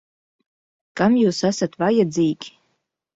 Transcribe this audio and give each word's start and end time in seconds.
Kam 1.01 1.17
jūs 1.19 1.41
esat 1.49 1.77
vajadzīgi? 1.83 2.51